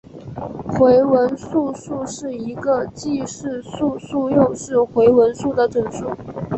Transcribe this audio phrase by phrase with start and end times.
[0.67, 6.09] 回文素数是一个既是素数又是回文数的整数。